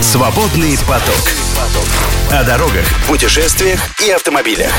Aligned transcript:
Свободный 0.00 0.76
поток. 0.86 1.32
О 2.30 2.44
дорогах, 2.44 2.84
путешествиях 3.08 3.80
и 4.04 4.10
автомобилях. 4.10 4.72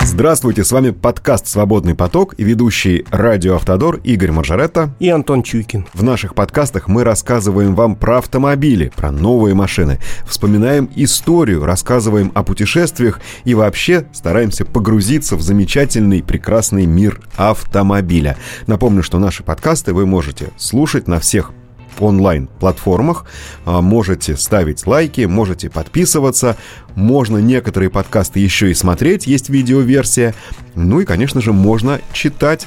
Здравствуйте, 0.00 0.62
с 0.62 0.70
вами 0.72 0.90
подкаст 0.90 1.46
«Свободный 1.46 1.94
поток» 1.94 2.34
и 2.36 2.44
ведущий 2.44 3.06
радио 3.10 3.56
«Автодор» 3.56 3.96
Игорь 4.04 4.30
Маржаретта. 4.30 4.94
И 5.00 5.08
Антон 5.08 5.42
Чуйкин. 5.42 5.86
В 5.94 6.02
наших 6.02 6.34
подкастах 6.34 6.86
мы 6.86 7.02
рассказываем 7.02 7.74
вам 7.74 7.96
про 7.96 8.18
автомобили, 8.18 8.92
про 8.94 9.10
новые 9.10 9.54
машины, 9.54 9.98
вспоминаем 10.26 10.90
историю, 10.96 11.64
рассказываем 11.64 12.30
о 12.34 12.42
путешествиях 12.42 13.20
и 13.44 13.54
вообще 13.54 14.06
стараемся 14.12 14.66
погрузиться 14.66 15.36
в 15.36 15.40
замечательный, 15.40 16.22
прекрасный 16.22 16.84
мир 16.84 17.20
автомобиля. 17.36 18.36
Напомню, 18.66 19.02
что 19.02 19.18
наши 19.18 19.42
подкасты 19.42 19.94
вы 19.94 20.04
можете 20.04 20.50
слушать 20.58 21.08
на 21.08 21.20
всех 21.20 21.52
онлайн-платформах. 22.00 23.26
А, 23.64 23.80
можете 23.80 24.36
ставить 24.36 24.86
лайки, 24.86 25.22
можете 25.22 25.70
подписываться. 25.70 26.56
Можно 26.94 27.38
некоторые 27.38 27.90
подкасты 27.90 28.40
еще 28.40 28.70
и 28.70 28.74
смотреть, 28.74 29.26
есть 29.26 29.48
видеоверсия. 29.48 30.34
Ну 30.74 31.00
и, 31.00 31.04
конечно 31.04 31.40
же, 31.40 31.52
можно 31.52 32.00
читать 32.12 32.66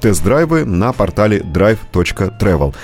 тест-драйвы 0.00 0.64
на 0.64 0.92
портале 0.92 1.40
drive.travel. 1.40 2.74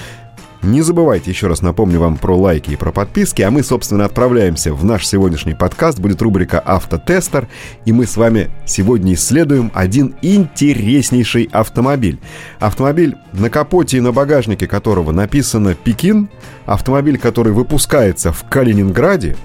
Не 0.62 0.82
забывайте, 0.82 1.30
еще 1.30 1.46
раз 1.46 1.62
напомню 1.62 2.00
вам 2.00 2.16
про 2.16 2.36
лайки 2.36 2.70
и 2.70 2.76
про 2.76 2.90
подписки, 2.90 3.42
а 3.42 3.50
мы, 3.50 3.62
собственно, 3.62 4.04
отправляемся 4.04 4.72
в 4.72 4.84
наш 4.84 5.06
сегодняшний 5.06 5.54
подкаст. 5.54 6.00
Будет 6.00 6.22
рубрика 6.22 6.60
«Автотестер», 6.64 7.48
и 7.84 7.92
мы 7.92 8.06
с 8.06 8.16
вами 8.16 8.50
сегодня 8.66 9.14
исследуем 9.14 9.70
один 9.74 10.14
интереснейший 10.22 11.48
автомобиль. 11.52 12.18
Автомобиль, 12.58 13.16
на 13.32 13.50
капоте 13.50 13.98
и 13.98 14.00
на 14.00 14.12
багажнике 14.12 14.66
которого 14.66 15.12
написано 15.12 15.74
«Пекин», 15.74 16.28
автомобиль, 16.64 17.18
который 17.18 17.52
выпускается 17.52 18.32
в 18.32 18.48
Калининграде, 18.48 19.36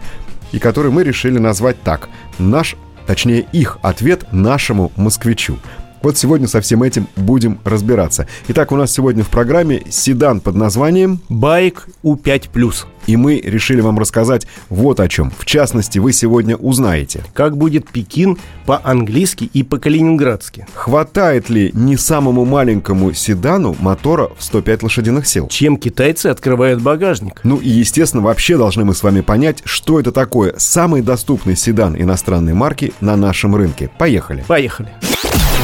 и 0.51 0.59
который 0.59 0.91
мы 0.91 1.03
решили 1.03 1.37
назвать 1.37 1.81
так. 1.81 2.09
Наш 2.39 2.75
точнее 3.05 3.45
их 3.51 3.77
ответ 3.81 4.25
нашему 4.31 4.91
москвичу. 4.95 5.57
Вот 6.01 6.17
сегодня 6.17 6.47
со 6.47 6.61
всем 6.61 6.81
этим 6.81 7.07
будем 7.15 7.59
разбираться. 7.63 8.27
Итак, 8.47 8.71
у 8.71 8.75
нас 8.75 8.91
сегодня 8.91 9.23
в 9.23 9.29
программе 9.29 9.83
седан 9.89 10.39
под 10.39 10.55
названием 10.55 11.19
Байк 11.29 11.87
У5+. 12.03 12.85
И 13.07 13.17
мы 13.17 13.39
решили 13.39 13.81
вам 13.81 13.99
рассказать 13.99 14.47
вот 14.69 14.99
о 14.99 15.07
чем. 15.07 15.31
В 15.37 15.45
частности, 15.45 15.99
вы 15.99 16.13
сегодня 16.13 16.55
узнаете. 16.55 17.23
Как 17.33 17.57
будет 17.57 17.89
Пекин 17.89 18.37
по-английски 18.65 19.49
и 19.53 19.63
по-калининградски. 19.63 20.67
Хватает 20.73 21.49
ли 21.49 21.71
не 21.73 21.97
самому 21.97 22.45
маленькому 22.45 23.13
седану 23.13 23.75
мотора 23.79 24.29
в 24.37 24.43
105 24.43 24.83
лошадиных 24.83 25.27
сил? 25.27 25.47
Чем 25.47 25.77
китайцы 25.77 26.27
открывают 26.27 26.81
багажник? 26.81 27.41
Ну 27.43 27.57
и, 27.57 27.69
естественно, 27.69 28.23
вообще 28.23 28.57
должны 28.57 28.85
мы 28.85 28.93
с 28.93 29.03
вами 29.03 29.21
понять, 29.21 29.61
что 29.65 29.99
это 29.99 30.11
такое 30.11 30.53
самый 30.57 31.01
доступный 31.01 31.55
седан 31.55 31.95
иностранной 31.95 32.53
марки 32.53 32.93
на 33.01 33.15
нашем 33.15 33.55
рынке. 33.55 33.89
Поехали. 33.97 34.43
Поехали. 34.47 34.89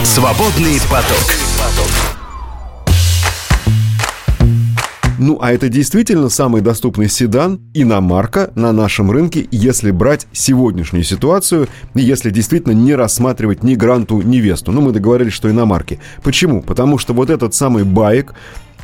Свободный 0.03 0.79
поток. 0.89 2.16
Ну, 5.19 5.39
а 5.41 5.51
это 5.51 5.67
действительно 5.67 6.29
самый 6.29 6.61
доступный 6.61 7.09
седан, 7.09 7.59
иномарка 7.73 8.51
на 8.55 8.71
нашем 8.71 9.09
рынке, 9.09 9.47
если 9.49 9.89
брать 9.89 10.27
сегодняшнюю 10.31 11.03
ситуацию, 11.03 11.67
и 11.95 12.01
если 12.01 12.29
действительно 12.29 12.73
не 12.73 12.93
рассматривать 12.93 13.63
ни 13.63 13.75
Гранту, 13.75 14.21
ни 14.21 14.37
Весту. 14.37 14.71
Ну, 14.71 14.81
мы 14.81 14.91
договорились, 14.91 15.33
что 15.33 15.49
иномарки. 15.49 15.99
Почему? 16.23 16.61
Потому 16.61 16.99
что 16.99 17.13
вот 17.13 17.31
этот 17.31 17.55
самый 17.55 17.83
BAIC 17.83 18.35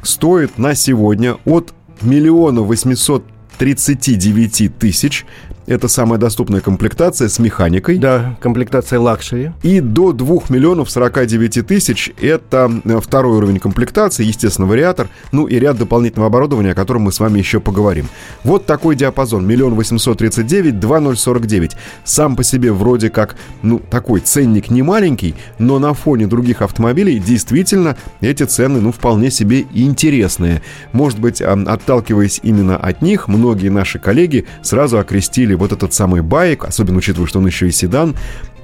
стоит 0.02 0.58
на 0.58 0.73
сегодня 0.73 1.38
от 1.45 1.73
миллиона 2.02 2.61
восемьсот 2.61 3.23
39 3.59 4.78
тысяч 4.78 5.26
это 5.67 5.88
самая 5.88 6.19
доступная 6.19 6.61
комплектация 6.61 7.30
с 7.30 7.39
механикой. 7.39 7.97
Да, 7.97 8.38
комплектация 8.42 9.00
лакшери. 9.00 9.52
И 9.64 9.80
до 9.80 10.11
2 10.11 10.43
миллионов 10.49 10.89
49 10.89 11.65
тысяч 11.65 12.11
это 12.21 12.71
э, 12.83 12.99
второй 12.99 13.38
уровень 13.38 13.60
комплектации, 13.60 14.26
естественно, 14.26 14.67
вариатор, 14.67 15.08
ну 15.32 15.45
и 15.45 15.55
ряд 15.58 15.77
дополнительного 15.77 16.27
оборудования, 16.27 16.71
о 16.71 16.76
котором 16.76 17.04
мы 17.04 17.11
с 17.11 17.20
вами 17.20 17.39
еще 17.39 17.60
поговорим. 17.60 18.08
Вот 18.43 18.65
такой 18.65 18.95
диапазон. 18.95 19.45
Миллион 19.48 19.76
восемьсот 19.76 20.17
тридцать 20.17 20.48
девять, 20.48 20.80
два 20.80 20.99
ноль 20.99 21.17
сорок 21.17 21.45
девять. 21.45 21.76
Сам 22.04 22.36
по 22.36 22.43
себе 22.43 22.71
вроде 22.71 23.09
как, 23.09 23.36
ну, 23.61 23.80
такой 23.80 24.20
ценник 24.20 24.70
не 24.70 24.82
маленький, 24.82 25.36
но 25.59 25.80
на 25.80 25.93
фоне 25.93 26.27
других 26.27 26.61
автомобилей 26.61 27.20
действительно 27.20 27.98
эти 28.21 28.43
цены, 28.43 28.82
ну, 28.82 28.92
вполне 28.92 29.32
себе 29.32 29.65
интересные. 29.73 30.61
Может 30.92 31.20
быть, 31.20 31.42
отталкиваясь 31.42 32.39
именно 32.43 32.77
от 32.77 33.02
них, 33.02 33.27
многие 33.27 33.70
наши 33.70 33.99
коллеги 33.99 34.45
сразу 34.61 34.99
окрестили 34.99 35.52
вот 35.55 35.71
этот 35.71 35.93
самый 35.93 36.21
байк, 36.21 36.64
особенно 36.65 36.97
учитывая, 36.97 37.27
что 37.27 37.39
он 37.39 37.47
еще 37.47 37.67
и 37.67 37.71
седан, 37.71 38.15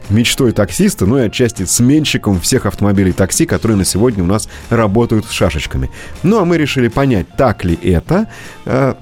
мечтой 0.09 0.51
таксиста, 0.51 1.05
ну 1.05 1.17
и 1.19 1.21
отчасти 1.21 1.65
сменщиком 1.65 2.39
всех 2.39 2.65
автомобилей 2.65 3.11
такси, 3.11 3.45
которые 3.45 3.77
на 3.77 3.85
сегодня 3.85 4.23
у 4.23 4.27
нас 4.27 4.49
работают 4.69 5.25
с 5.25 5.31
шашечками. 5.31 5.89
Ну 6.23 6.39
а 6.39 6.45
мы 6.45 6.57
решили 6.57 6.87
понять, 6.87 7.27
так 7.37 7.63
ли 7.63 7.77
это, 7.81 8.27
э, 8.65 8.95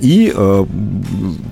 и 0.00 0.32
э, 0.34 0.64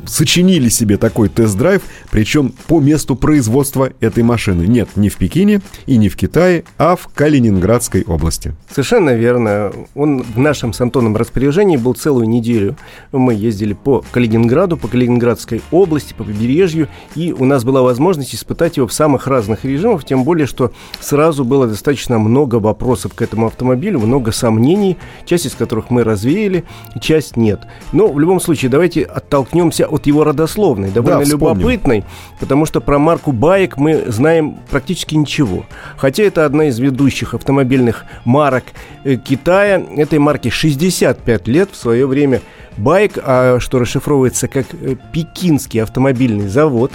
сочинили 0.06 0.68
себе 0.68 0.96
такой 0.96 1.28
тест-драйв, 1.28 1.82
причем 2.10 2.52
по 2.66 2.80
месту 2.80 3.16
производства 3.16 3.90
этой 4.00 4.22
машины. 4.22 4.66
Нет, 4.66 4.90
не 4.96 5.08
в 5.08 5.16
Пекине 5.16 5.60
и 5.86 5.96
не 5.96 6.08
в 6.08 6.16
Китае, 6.16 6.64
а 6.76 6.96
в 6.96 7.08
Калининградской 7.08 8.04
области. 8.04 8.54
Совершенно 8.70 9.14
верно. 9.14 9.72
Он 9.94 10.22
в 10.22 10.38
нашем 10.38 10.72
с 10.72 10.80
Антоном 10.80 11.16
распоряжении 11.16 11.76
был 11.76 11.94
целую 11.94 12.28
неделю. 12.28 12.76
Мы 13.12 13.34
ездили 13.34 13.72
по 13.72 14.04
Калининграду, 14.12 14.76
по 14.76 14.88
Калининградской 14.88 15.62
области, 15.70 16.14
по 16.14 16.24
побережью, 16.24 16.88
и 17.14 17.32
у 17.32 17.44
нас 17.44 17.64
была 17.64 17.82
возможность 17.82 18.34
испытать 18.34 18.76
его 18.76 18.86
в 18.86 18.92
самых 18.92 19.26
разных 19.26 19.64
режимах, 19.64 20.04
тем 20.04 20.24
более, 20.24 20.46
что 20.46 20.72
сразу 21.00 21.44
было 21.44 21.66
достаточно 21.66 22.18
много 22.18 22.56
вопросов 22.56 23.14
к 23.14 23.22
этому 23.22 23.46
автомобилю, 23.46 23.98
много 23.98 24.32
сомнений, 24.32 24.96
часть 25.24 25.46
из 25.46 25.54
которых 25.54 25.90
мы 25.90 26.04
развеяли, 26.04 26.64
часть 27.00 27.36
нет. 27.36 27.60
Но 27.92 28.08
в 28.08 28.18
любом 28.20 28.27
случае, 28.38 28.70
давайте 28.70 29.02
оттолкнемся 29.02 29.86
от 29.86 30.06
его 30.06 30.22
родословной, 30.24 30.90
довольно 30.90 31.24
да, 31.24 31.30
любопытной, 31.30 32.04
потому 32.38 32.66
что 32.66 32.80
про 32.80 32.98
марку 32.98 33.32
Байк 33.32 33.78
мы 33.78 34.04
знаем 34.06 34.58
практически 34.70 35.14
ничего. 35.14 35.64
Хотя 35.96 36.24
это 36.24 36.44
одна 36.44 36.66
из 36.66 36.78
ведущих 36.78 37.34
автомобильных 37.34 38.04
марок 38.24 38.64
э, 39.04 39.16
Китая. 39.16 39.82
Этой 39.96 40.18
марке 40.18 40.50
65 40.50 41.48
лет 41.48 41.70
в 41.72 41.76
свое 41.76 42.06
время. 42.06 42.42
Байк, 42.76 43.18
а 43.24 43.58
что 43.58 43.78
расшифровывается 43.78 44.46
как 44.46 44.66
э, 44.72 44.96
Пекинский 45.12 45.82
автомобильный 45.82 46.48
завод, 46.48 46.92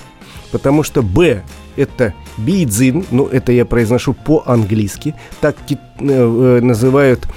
потому 0.52 0.84
что 0.84 1.02
Б 1.02 1.42
это 1.76 2.14
Бейдзин, 2.38 3.06
ну 3.10 3.26
это 3.26 3.52
я 3.52 3.66
произношу 3.66 4.14
по-английски, 4.14 5.16
так 5.42 5.56
э, 6.00 6.60
называют 6.62 7.28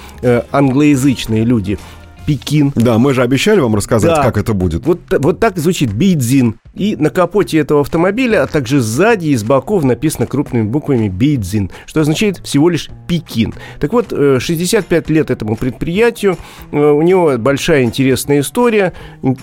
англоязычные 0.51 1.43
люди. 1.43 1.79
Пекин. 2.27 2.73
Да, 2.75 2.99
мы 2.99 3.13
же 3.13 3.23
обещали 3.23 3.61
вам 3.61 3.73
рассказать, 3.73 4.15
да. 4.15 4.21
как 4.21 4.37
это 4.37 4.53
будет. 4.53 4.85
Вот, 4.85 4.99
вот 5.09 5.39
так 5.39 5.57
звучит 5.57 5.93
Бейдзин. 5.93 6.59
И 6.77 6.95
на 6.95 7.09
капоте 7.09 7.59
этого 7.59 7.81
автомобиля, 7.81 8.43
а 8.43 8.47
также 8.47 8.81
сзади 8.81 9.27
и 9.27 9.35
с 9.35 9.43
боков 9.43 9.83
написано 9.83 10.27
крупными 10.27 10.63
буквами 10.63 11.09
Бейдзин, 11.09 11.71
что 11.85 12.01
означает 12.01 12.37
всего 12.39 12.69
лишь 12.69 12.89
Пекин. 13.07 13.53
Так 13.79 13.93
вот, 13.93 14.09
65 14.09 15.09
э, 15.09 15.13
лет 15.13 15.31
этому 15.31 15.55
предприятию, 15.55 16.37
э, 16.71 16.77
у 16.77 17.01
него 17.01 17.37
большая 17.37 17.83
интересная 17.83 18.41
история. 18.41 18.93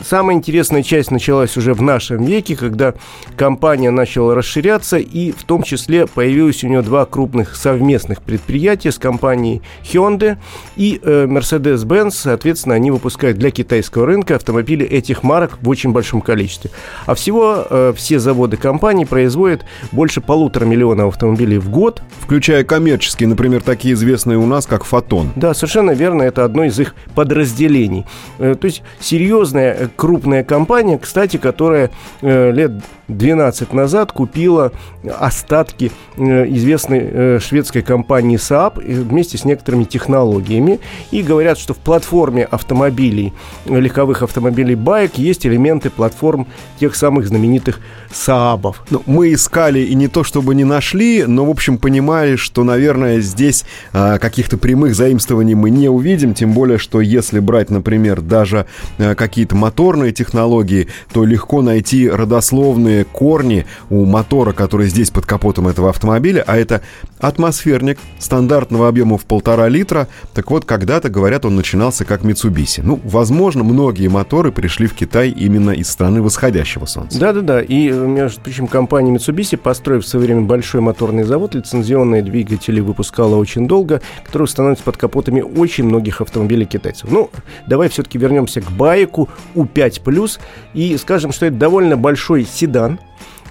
Самая 0.07 0.37
интересная 0.37 0.83
часть 0.83 1.11
началась 1.11 1.57
уже 1.57 1.75
в 1.75 1.83
нашем 1.83 2.25
веке, 2.25 2.57
когда 2.57 2.95
компания 3.37 3.91
начала 3.91 4.35
расширяться, 4.35 4.99
и 4.99 5.33
в 5.33 5.43
том 5.45 5.63
числе 5.63 6.07
появилось 6.07 6.63
у 6.65 6.69
него 6.69 6.83
два 6.83 7.05
крупных 7.07 7.57
совместных 7.57 8.23
предприятия 8.23 8.93
с 8.93 8.99
компанией 8.99 9.63
Hyundai 9.83 10.37
и 10.77 11.01
э, 11.03 11.27
Mercedes-Benz. 11.27 12.11
Соответственно, 12.11 12.75
они 12.77 12.91
выпускают 12.91 13.39
для 13.39 13.51
китайского 13.51 14.07
рынка 14.07 14.37
автомобили 14.37 14.87
этих 14.87 15.23
марок 15.23 15.59
в 15.61 15.69
очень 15.69 15.93
большом 15.93 16.21
количестве. 16.21 16.71
А 17.07 17.15
всего 17.25 17.67
э, 17.71 17.95
все 17.97 18.19
заводы 18.19 18.59
компании 18.59 19.07
производят 19.07 19.65
больше 19.93 20.21
полутора 20.21 20.67
миллионов 20.67 21.15
автомобилей 21.15 21.57
в 21.57 21.71
год. 21.71 22.03
Включая 22.21 22.65
коммерческие, 22.65 23.31
например, 23.31 23.63
такие 23.63 23.95
известные 23.95 24.37
у 24.37 24.45
нас, 24.45 24.67
как 24.67 24.85
«Фотон». 24.85 25.31
Да, 25.35 25.55
совершенно 25.55 25.93
верно, 25.93 26.21
это 26.21 26.45
одно 26.45 26.65
из 26.65 26.79
их 26.79 26.95
подразделений. 27.15 28.05
Э, 28.39 28.57
то 28.61 28.67
есть 28.67 28.83
серьезная, 29.01 29.73
э, 29.73 29.89
крупная 29.97 30.45
компания, 30.45 30.99
кстати, 30.99 31.39
которая 31.39 31.91
лет 32.21 32.73
12 33.09 33.73
назад 33.73 34.13
купила 34.13 34.73
остатки 35.19 35.93
известной 36.17 37.39
шведской 37.41 37.83
компании 37.83 38.39
Saab 38.39 38.81
вместе 38.81 39.39
с 39.39 39.45
некоторыми 39.45 39.85
технологиями. 39.85 40.81
И 41.11 41.23
говорят, 41.23 41.59
что 41.59 41.75
в 41.75 41.79
платформе 41.79 42.45
автомобилей, 42.45 43.33
легковых 43.67 44.23
автомобилей 44.23 44.75
Байк 44.75 45.17
есть 45.17 45.47
элементы 45.47 45.91
платформ 45.91 46.47
тех 46.79 46.95
самых 46.95 47.14
самых 47.15 47.29
знаменитых 47.29 47.79
Саабов. 48.13 48.83
Ну, 48.91 49.03
мы 49.07 49.33
искали 49.33 49.81
и 49.81 49.95
не 49.95 50.09
то 50.09 50.25
чтобы 50.25 50.55
не 50.55 50.65
нашли, 50.65 51.25
но, 51.27 51.45
в 51.45 51.51
общем, 51.51 51.79
понимали, 51.79 52.35
что, 52.35 52.65
наверное, 52.65 53.21
здесь 53.21 53.65
а, 53.93 54.19
каких-то 54.19 54.57
прямых 54.57 54.95
заимствований 54.97 55.55
мы 55.55 55.71
не 55.71 55.89
увидим, 55.89 56.35
тем 56.35 56.53
более, 56.53 56.79
что 56.79 57.01
если 57.01 57.39
брать, 57.39 57.71
например, 57.71 58.21
даже 58.21 58.67
а, 58.99 59.15
какие-то 59.15 59.55
моторные 59.55 60.13
технологии, 60.13 60.89
то 61.13 61.25
легко 61.25 61.63
найти 61.63 62.09
родословные 62.09 63.05
корни 63.05 63.67
у 63.91 64.05
мотора, 64.05 64.53
который 64.53 64.89
здесь 64.89 65.11
под 65.11 65.27
капотом 65.27 65.69
этого 65.69 65.91
автомобиля, 65.91 66.43
а 66.47 66.57
это 66.57 66.83
атмосферник 67.21 67.99
стандартного 68.19 68.89
объема 68.89 69.19
в 69.19 69.25
полтора 69.25 69.69
литра. 69.69 70.09
Так 70.35 70.51
вот, 70.51 70.65
когда-то, 70.65 71.11
говорят, 71.11 71.45
он 71.45 71.55
начинался 71.55 72.05
как 72.05 72.23
Mitsubishi. 72.23 72.83
Ну, 72.83 73.01
возможно, 73.05 73.63
многие 73.63 74.09
моторы 74.09 74.51
пришли 74.51 74.87
в 74.87 74.95
Китай 74.95 75.31
именно 75.31 75.71
из 75.71 75.89
страны 75.89 76.23
восходящего 76.23 76.87
солнца. 76.95 77.19
Да-да-да, 77.19 77.61
и, 77.61 77.91
между 77.91 78.41
прочим, 78.41 78.67
компания 78.67 79.13
Mitsubishi, 79.13 79.57
построив 79.57 80.05
в 80.05 80.09
свое 80.09 80.27
время 80.27 80.43
большой 80.43 80.81
моторный 80.81 81.25
завод, 81.25 81.55
лицензионные 81.55 82.23
двигатели 82.23 82.81
выпускала 82.81 83.37
очень 83.37 83.67
долго, 83.67 84.01
которые 84.25 84.49
становятся 84.49 84.85
под 84.85 84.97
капотами 84.97 85.41
очень 85.41 85.85
многих 85.85 86.21
автомобилей 86.21 86.67
китайцев. 86.67 87.11
Ну, 87.11 87.31
давай 87.67 87.89
все-таки 87.89 88.19
вернемся 88.19 88.61
к 88.61 88.71
байку 88.71 89.29
U5+, 89.55 90.39
и 90.75 90.97
скажем, 90.97 91.33
что 91.33 91.47
это 91.47 91.57
довольно 91.57 91.97
большой 91.97 92.45
седан, 92.45 92.99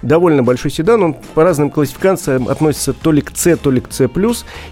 довольно 0.02 0.42
большой 0.42 0.70
седан. 0.70 1.02
Он 1.02 1.16
по 1.34 1.42
разным 1.42 1.70
классификациям 1.70 2.48
относится 2.48 2.92
то 2.92 3.12
ли 3.12 3.22
к 3.22 3.36
C, 3.36 3.56
то 3.56 3.70
ли 3.70 3.80
к 3.80 3.92
C+. 3.92 4.08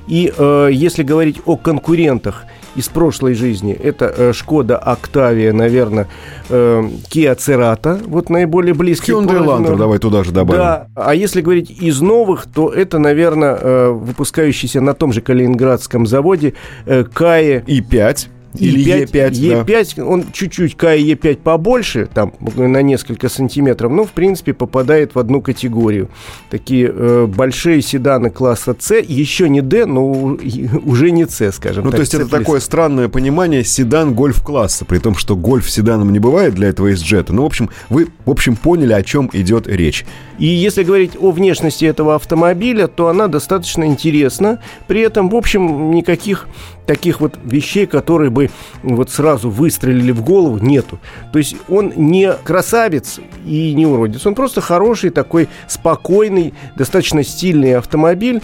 И 0.07 0.33
э, 0.37 0.69
если 0.73 1.03
говорить 1.03 1.41
о 1.47 1.57
конкурентах 1.57 2.45
из 2.77 2.89
прошлой 2.89 3.35
жизни, 3.35 3.73
это 3.73 4.13
э, 4.17 4.33
Шкода 4.33 4.79
Октавия, 4.79 5.53
наверное, 5.53 6.09
э, 6.49 6.83
Kia 7.11 7.37
Cerato, 7.37 8.03
вот 8.07 8.31
наиболее 8.31 8.75
близкий. 8.75 9.13
Hyundai 9.13 9.45
Elantra, 9.45 9.77
давай 9.77 9.99
туда 9.99 10.25
же 10.25 10.33
добавим. 10.33 10.61
Да, 10.61 10.87
а 10.95 11.15
если 11.15 11.41
говорить 11.41 11.71
из 11.71 12.01
новых, 12.01 12.47
то 12.47 12.71
это, 12.71 12.99
наверное, 12.99 13.59
э, 13.61 13.91
выпускающийся 13.91 14.81
на 14.81 14.95
том 14.95 15.13
же 15.13 15.21
Калининградском 15.21 16.07
заводе 16.07 16.55
э, 16.87 17.05
Кая... 17.05 17.61
И5. 17.61 18.29
Или 18.55 19.05
Е5, 19.05 19.31
Е5, 19.31 19.65
Е5 19.65 19.97
да. 19.97 20.05
он 20.05 20.25
чуть-чуть 20.33 20.77
КАИ 20.77 21.15
Е5 21.15 21.37
побольше, 21.39 22.09
там 22.13 22.33
на 22.57 22.83
несколько 22.83 23.29
сантиметров, 23.29 23.93
но 23.93 24.05
в 24.05 24.13
принципе 24.13 24.53
попадает 24.53 25.15
в 25.15 25.19
одну 25.19 25.41
категорию. 25.41 26.09
Такие 26.51 26.93
э, 26.95 27.27
большие 27.27 27.81
седаны 27.83 28.31
класса 28.31 28.77
С, 28.79 29.01
еще 29.01 29.49
не 29.49 29.63
Д, 29.63 29.87
но 29.87 30.37
уже 30.85 31.11
не 31.11 31.27
С, 31.27 31.53
скажем 31.53 31.85
ну, 31.85 31.91
так. 31.91 31.93
Ну 31.93 31.97
то 31.97 32.01
есть 32.01 32.15
это 32.15 32.29
такое 32.29 32.61
странное 32.61 33.09
понимание 33.09 33.65
седан 33.65 34.15
гольф-класса, 34.15 34.85
при 34.85 34.99
том, 34.99 35.15
что 35.15 35.37
гольф 35.37 35.71
седаном 35.71 36.13
не 36.13 36.19
бывает 36.19 36.55
для 36.55 36.69
этого 36.69 36.93
из 36.93 37.03
джета. 37.03 37.33
Ну, 37.33 37.43
в 37.43 37.47
общем, 37.47 37.71
вы, 37.89 38.09
в 38.25 38.31
общем, 38.31 38.57
поняли, 38.57 38.93
о 38.93 39.03
чем 39.03 39.31
идет 39.33 39.67
речь. 39.67 40.05
И 40.39 40.47
если 40.47 40.83
говорить 40.83 41.13
о 41.19 41.31
внешности 41.31 41.85
этого 41.85 42.15
автомобиля, 42.15 42.87
то 42.89 43.09
она 43.09 43.29
достаточно 43.29 43.85
интересна. 43.85 44.61
При 44.87 45.01
этом, 45.01 45.31
в 45.31 45.37
общем, 45.37 45.91
никаких 45.93 46.49
таких 46.87 47.21
вот 47.21 47.39
вещей, 47.45 47.87
которые 47.87 48.31
бы 48.31 48.51
вот 48.83 49.11
сразу 49.11 49.51
выстрелили 49.51 50.13
в 50.13 50.23
голову, 50.23 50.59
нету. 50.59 50.99
То 51.33 51.39
есть 51.39 51.57
он 51.69 51.93
не 51.97 52.33
красавец 52.33 53.21
и 53.47 53.75
не 53.75 53.87
уродец, 53.87 54.27
он 54.27 54.35
просто 54.35 54.61
хороший 54.61 55.11
такой 55.11 55.49
спокойный, 55.69 56.55
достаточно 56.77 57.23
стильный 57.23 57.77
автомобиль, 57.77 58.43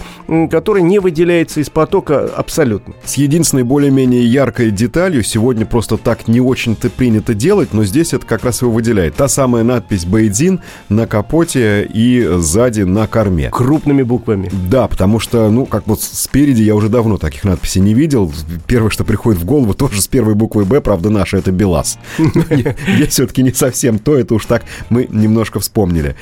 который 0.50 0.82
не 0.82 0.98
выделяется 0.98 1.60
из 1.60 1.70
потока 1.70 2.28
абсолютно. 2.34 2.94
С 3.04 3.14
единственной 3.14 3.64
более-менее 3.64 4.24
яркой 4.26 4.70
деталью 4.70 5.22
сегодня 5.22 5.66
просто 5.66 5.96
так 5.96 6.28
не 6.28 6.40
очень-то 6.40 6.90
принято 6.90 7.34
делать, 7.34 7.72
но 7.72 7.84
здесь 7.84 8.12
это 8.12 8.26
как 8.26 8.44
раз 8.44 8.62
его 8.62 8.70
выделяет. 8.70 9.14
Та 9.14 9.28
самая 9.28 9.64
надпись 9.64 10.04
«Бейдзин» 10.04 10.60
на 10.88 11.06
капоте 11.06 11.88
и 11.92 12.28
сзади 12.38 12.82
на 12.82 13.06
корме. 13.06 13.50
Крупными 13.50 14.02
буквами. 14.02 14.50
Да, 14.70 14.88
потому 14.88 15.18
что, 15.18 15.50
ну, 15.50 15.66
как 15.66 15.86
вот 15.86 16.00
спереди 16.00 16.62
я 16.62 16.74
уже 16.74 16.88
давно 16.88 17.18
таких 17.18 17.44
надписей 17.44 17.80
не 17.80 17.94
видел, 17.94 18.27
первое, 18.66 18.90
что 18.90 19.04
приходит 19.04 19.40
в 19.40 19.44
голову, 19.44 19.74
тоже 19.74 20.00
с 20.00 20.08
первой 20.08 20.34
буквой 20.34 20.64
«Б», 20.64 20.80
правда, 20.80 21.10
наша, 21.10 21.36
это 21.36 21.52
БелАЗ. 21.52 21.98
Здесь 22.18 23.08
все-таки 23.08 23.42
не 23.42 23.52
совсем 23.52 23.98
то, 23.98 24.16
это 24.16 24.34
уж 24.34 24.46
так 24.46 24.64
мы 24.90 25.06
немножко 25.10 25.60
вспомнили. 25.60 26.16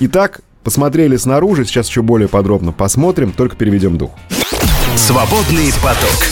Итак, 0.00 0.40
посмотрели 0.64 1.16
снаружи, 1.16 1.64
сейчас 1.64 1.88
еще 1.88 2.02
более 2.02 2.28
подробно 2.28 2.72
посмотрим, 2.72 3.32
только 3.32 3.56
переведем 3.56 3.98
дух. 3.98 4.12
Свободный 4.96 5.72
поток. 5.82 6.26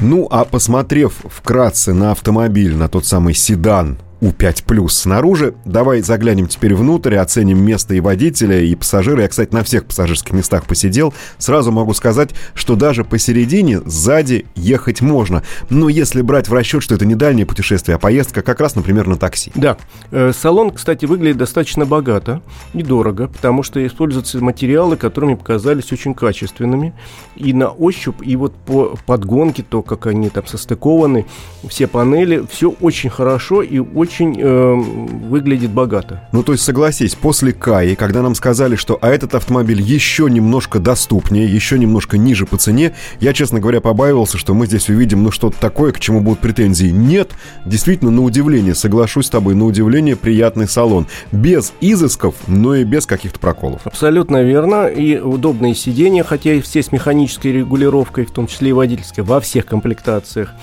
Ну, 0.00 0.28
а 0.30 0.44
посмотрев 0.44 1.14
вкратце 1.28 1.92
на 1.92 2.12
автомобиль, 2.12 2.76
на 2.76 2.88
тот 2.88 3.04
самый 3.04 3.34
седан 3.34 3.98
у5 4.20 4.64
плюс 4.66 4.94
снаружи. 4.94 5.54
Давай 5.64 6.00
заглянем 6.00 6.48
теперь 6.48 6.74
внутрь, 6.74 7.16
оценим 7.16 7.64
место 7.64 7.94
и 7.94 8.00
водителя, 8.00 8.60
и 8.60 8.74
пассажира. 8.74 9.22
Я, 9.22 9.28
кстати, 9.28 9.54
на 9.54 9.62
всех 9.62 9.84
пассажирских 9.84 10.32
местах 10.32 10.66
посидел. 10.66 11.14
Сразу 11.38 11.70
могу 11.70 11.94
сказать, 11.94 12.30
что 12.54 12.74
даже 12.74 13.04
посередине, 13.04 13.80
сзади 13.84 14.46
ехать 14.54 15.00
можно. 15.00 15.42
Но 15.70 15.88
если 15.88 16.22
брать 16.22 16.48
в 16.48 16.52
расчет, 16.52 16.82
что 16.82 16.94
это 16.94 17.06
не 17.06 17.14
дальнее 17.14 17.46
путешествие, 17.46 17.96
а 17.96 17.98
поездка 17.98 18.42
как 18.42 18.60
раз, 18.60 18.74
например, 18.74 19.06
на 19.06 19.16
такси. 19.16 19.52
Да. 19.54 19.76
Э, 20.10 20.32
салон, 20.36 20.72
кстати, 20.72 21.04
выглядит 21.04 21.36
достаточно 21.36 21.86
богато, 21.86 22.42
недорого, 22.74 23.28
потому 23.28 23.62
что 23.62 23.84
используются 23.86 24.42
материалы, 24.42 24.96
которые 24.96 25.28
мне 25.28 25.36
показались 25.36 25.92
очень 25.92 26.14
качественными. 26.14 26.92
И 27.36 27.52
на 27.52 27.68
ощупь, 27.68 28.22
и 28.22 28.34
вот 28.36 28.54
по 28.54 28.96
подгонке, 29.06 29.62
то, 29.68 29.82
как 29.82 30.06
они 30.06 30.28
там 30.28 30.46
состыкованы, 30.46 31.26
все 31.68 31.86
панели, 31.86 32.44
все 32.50 32.70
очень 32.80 33.10
хорошо 33.10 33.62
и 33.62 33.78
очень 33.78 34.07
очень 34.08 34.40
э, 34.40 34.74
выглядит 34.74 35.70
богато. 35.70 36.22
Ну, 36.32 36.42
то 36.42 36.52
есть, 36.52 36.64
согласись, 36.64 37.14
после 37.14 37.52
Каи, 37.52 37.94
когда 37.94 38.22
нам 38.22 38.34
сказали, 38.34 38.74
что 38.74 38.98
а 39.02 39.08
этот 39.08 39.34
автомобиль 39.34 39.82
еще 39.82 40.30
немножко 40.30 40.78
доступнее, 40.78 41.46
еще 41.46 41.78
немножко 41.78 42.16
ниже 42.16 42.46
по 42.46 42.56
цене, 42.56 42.94
я, 43.20 43.34
честно 43.34 43.60
говоря, 43.60 43.82
побаивался, 43.82 44.38
что 44.38 44.54
мы 44.54 44.66
здесь 44.66 44.88
увидим, 44.88 45.22
ну, 45.22 45.30
что-то 45.30 45.60
такое, 45.60 45.92
к 45.92 46.00
чему 46.00 46.22
будут 46.22 46.40
претензии. 46.40 46.86
Нет, 46.86 47.32
действительно, 47.66 48.10
на 48.10 48.22
удивление, 48.22 48.74
соглашусь 48.74 49.26
с 49.26 49.30
тобой, 49.30 49.54
на 49.54 49.66
удивление 49.66 50.16
приятный 50.16 50.68
салон. 50.68 51.06
Без 51.30 51.74
изысков, 51.82 52.34
но 52.46 52.76
и 52.76 52.84
без 52.84 53.04
каких-то 53.04 53.38
проколов. 53.38 53.82
Абсолютно 53.84 54.42
верно. 54.42 54.86
И 54.86 55.18
удобные 55.18 55.74
сиденья, 55.74 56.24
хотя 56.24 56.54
и 56.54 56.62
все 56.62 56.82
с 56.82 56.92
механической 56.92 57.52
регулировкой, 57.52 58.24
в 58.24 58.30
том 58.30 58.46
числе 58.46 58.70
и 58.70 58.72
водительской, 58.72 59.22
во 59.22 59.38
всех 59.40 59.66
комплектациях. 59.66 60.54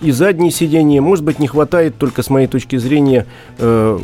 И 0.00 0.10
задние 0.10 0.50
сиденья, 0.50 1.02
может 1.02 1.24
быть, 1.24 1.38
не 1.38 1.48
хватает 1.48 1.98
только 1.98 2.22
с 2.22 2.30
моей 2.30 2.46
точки 2.46 2.76
зрения 2.76 2.93
зрения 2.94 3.26
э, 3.58 3.98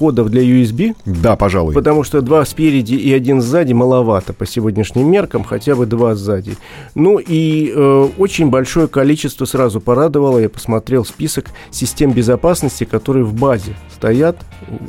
входов 0.00 0.30
для 0.30 0.42
USB. 0.42 0.96
Да, 1.04 1.36
пожалуй. 1.36 1.74
Потому 1.74 2.04
что 2.04 2.22
два 2.22 2.46
спереди 2.46 2.94
и 2.94 3.12
один 3.12 3.42
сзади 3.42 3.74
маловато 3.74 4.32
по 4.32 4.46
сегодняшним 4.46 5.10
меркам, 5.10 5.44
хотя 5.44 5.74
бы 5.74 5.84
два 5.84 6.14
сзади. 6.14 6.56
Ну 6.94 7.18
и 7.18 7.70
э, 7.74 8.08
очень 8.16 8.48
большое 8.48 8.88
количество 8.88 9.44
сразу 9.44 9.78
порадовало. 9.78 10.38
Я 10.38 10.48
посмотрел 10.48 11.04
список 11.04 11.50
систем 11.70 12.12
безопасности, 12.12 12.84
которые 12.84 13.24
в 13.24 13.34
базе 13.34 13.76
стоят. 13.94 14.38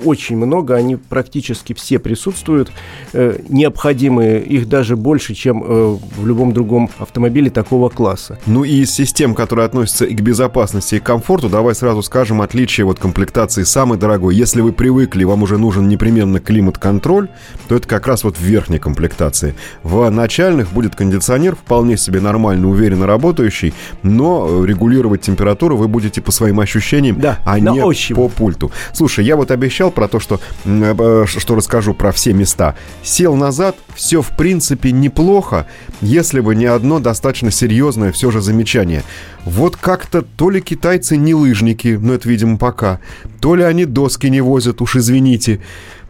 Очень 0.06 0.38
много, 0.38 0.76
они 0.76 0.96
практически 0.96 1.74
все 1.74 2.00
присутствуют. 2.00 2.72
Э, 3.12 3.38
необходимые, 3.50 4.42
их 4.42 4.70
даже 4.70 4.96
больше, 4.96 5.34
чем 5.34 5.62
э, 5.62 5.98
в 6.18 6.26
любом 6.26 6.54
другом 6.54 6.90
автомобиле 7.00 7.50
такого 7.50 7.90
класса. 7.90 8.40
Ну 8.46 8.64
и 8.64 8.84
из 8.84 8.92
систем, 8.92 9.36
которые 9.36 9.66
относятся 9.66 10.06
и 10.06 10.16
к 10.16 10.22
безопасности, 10.22 10.96
и 10.96 11.00
к 11.00 11.04
комфорту, 11.04 11.50
давай 11.50 11.76
сразу 11.76 12.02
скажем 12.02 12.42
отличие 12.42 12.86
вот 12.86 12.98
комплектации 12.98 13.64
самый 13.64 13.98
дорогой. 13.98 14.36
Если 14.36 14.62
вы 14.62 14.72
привыкли, 14.72 15.01
вам 15.32 15.44
уже 15.44 15.58
нужен 15.58 15.88
непременно 15.88 16.40
климат-контроль, 16.40 17.30
то 17.68 17.76
это 17.76 17.88
как 17.88 18.08
раз 18.08 18.24
вот 18.24 18.38
в 18.38 18.42
верхней 18.42 18.80
комплектации. 18.80 19.56
В 19.84 20.10
начальных 20.10 20.72
будет 20.72 20.96
кондиционер, 20.96 21.56
вполне 21.56 21.98
себе 21.98 22.20
нормально, 22.22 22.70
уверенно 22.70 23.08
работающий, 23.08 23.74
но 24.04 24.66
регулировать 24.66 25.22
температуру 25.22 25.78
вы 25.78 25.88
будете 25.88 26.22
по 26.22 26.32
своим 26.32 26.60
ощущениям, 26.60 27.20
да, 27.20 27.40
а 27.46 27.60
не 27.60 27.82
ощупь. 27.82 28.16
по 28.16 28.28
пульту. 28.28 28.72
Слушай, 28.94 29.26
я 29.26 29.36
вот 29.36 29.52
обещал 29.52 29.92
про 29.92 30.08
то, 30.08 30.20
что, 30.20 30.40
э, 30.66 31.26
что 31.28 31.56
расскажу 31.56 31.94
про 31.94 32.12
все 32.12 32.34
места. 32.34 32.76
Сел 33.04 33.36
назад, 33.36 33.76
все 33.96 34.22
в 34.22 34.30
принципе 34.36 34.92
неплохо, 34.92 35.68
если 36.02 36.40
бы 36.40 36.56
не 36.56 36.66
одно 36.66 37.00
достаточно 37.00 37.52
серьезное 37.52 38.12
все 38.12 38.32
же 38.32 38.42
замечание. 38.42 39.04
Вот 39.46 39.76
как-то 39.76 40.22
то 40.22 40.50
ли 40.50 40.62
китайцы 40.62 41.18
не 41.18 41.34
лыжники, 41.34 41.98
но 42.00 42.14
это, 42.14 42.30
видимо, 42.30 42.58
пока, 42.58 43.00
то 43.40 43.56
ли 43.56 43.64
они 43.64 43.86
доски 43.86 44.28
не 44.28 44.42
возят, 44.42 44.82
уж 44.82 44.91
извините. 44.96 45.60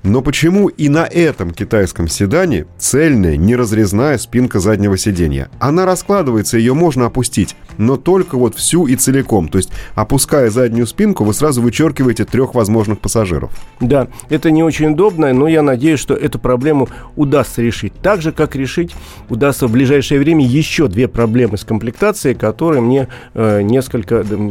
Но 0.04 0.22
почему 0.24 0.68
и 0.68 0.90
на 0.90 1.06
этом 1.06 1.52
китайском 1.52 2.08
седане 2.08 2.66
цельная, 2.80 3.38
неразрезная 3.38 4.18
спинка 4.18 4.60
заднего 4.60 4.98
сиденья? 4.98 5.50
Она 5.60 5.86
раскладывается, 5.86 6.58
ее 6.58 6.74
можно 6.74 7.06
опустить, 7.06 7.56
но 7.78 7.98
только 7.98 8.36
вот 8.36 8.56
всю 8.56 8.88
и 8.88 8.96
целиком. 8.96 9.48
То 9.48 9.60
есть, 9.60 9.70
опуская 9.94 10.50
заднюю 10.50 10.88
спинку, 10.88 11.24
вы 11.24 11.36
сразу 11.36 11.62
вычеркиваете 11.62 12.26
трех 12.26 12.56
возможных 12.56 13.00
пассажиров. 13.00 13.52
Да, 13.80 14.08
это 14.30 14.50
не 14.50 14.64
очень 14.64 14.88
удобно, 14.88 15.32
но 15.34 15.48
я 15.48 15.62
надеюсь, 15.62 16.00
что 16.00 16.16
эту 16.16 16.40
проблему 16.40 16.90
удастся 17.16 17.62
решить. 17.62 17.94
Так 18.02 18.24
же, 18.24 18.32
как 18.32 18.56
решить 18.56 18.96
удастся 19.30 19.68
в 19.68 19.72
ближайшее 19.72 20.20
время 20.20 20.44
еще 20.44 20.88
две 20.88 21.08
проблемы 21.08 21.58
с 21.58 21.64
комплектацией, 21.64 22.34
которые 22.34 22.82
мне 22.82 23.08
э, 23.36 23.62
несколько 23.62 24.16
э, 24.16 24.50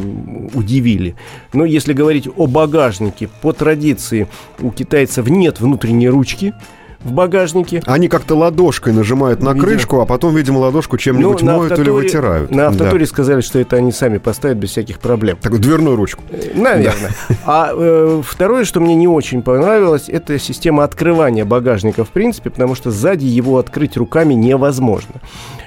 удивили. 0.54 1.16
Но 1.52 1.64
если 1.64 1.92
говорить 1.92 2.28
о 2.36 2.46
багажнике, 2.46 3.28
по 3.42 3.52
традиции 3.52 4.28
у 4.60 4.70
китайцев 4.70 5.28
нет 5.40 5.60
внутренней 5.60 6.08
ручки 6.08 6.54
в 7.02 7.12
багажнике. 7.12 7.82
Они 7.86 8.08
как-то 8.08 8.34
ладошкой 8.36 8.92
нажимают 8.92 9.40
на 9.40 9.50
видимо. 9.50 9.66
крышку, 9.66 10.00
а 10.00 10.06
потом, 10.06 10.36
видимо, 10.36 10.58
ладошку 10.58 10.98
чем-нибудь 10.98 11.42
ну, 11.42 11.56
моют 11.56 11.78
или 11.78 11.90
вытирают. 11.90 12.50
На 12.50 12.68
автотуре 12.68 13.06
да. 13.06 13.08
сказали, 13.08 13.40
что 13.40 13.58
это 13.58 13.76
они 13.76 13.90
сами 13.90 14.18
поставят 14.18 14.58
без 14.58 14.70
всяких 14.70 14.98
проблем. 14.98 15.38
Такую 15.38 15.60
дверную 15.60 15.96
ручку. 15.96 16.22
Э, 16.30 16.52
наверное. 16.54 17.10
Да. 17.28 17.36
А 17.46 17.70
э, 17.72 18.22
второе, 18.24 18.64
что 18.64 18.80
мне 18.80 18.94
не 18.94 19.08
очень 19.08 19.42
понравилось, 19.42 20.04
это 20.08 20.38
система 20.38 20.84
открывания 20.84 21.44
багажника 21.44 22.04
в 22.04 22.10
принципе, 22.10 22.50
потому 22.50 22.74
что 22.74 22.90
сзади 22.90 23.24
его 23.24 23.58
открыть 23.58 23.96
руками 23.96 24.34
невозможно. 24.34 25.14